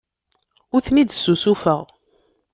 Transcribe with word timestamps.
Ur 0.73 0.81
ten-id-ssusufeɣ. 0.85 1.81